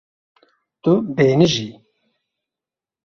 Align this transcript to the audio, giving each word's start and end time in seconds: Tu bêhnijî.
Tu 0.83 0.93
bêhnijî. 1.15 1.69